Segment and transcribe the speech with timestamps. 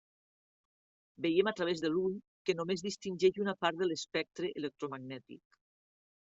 [1.25, 2.15] Veiem a través de l'ull,
[2.49, 5.63] que només distingeix una part de l'espectre electromagnètic.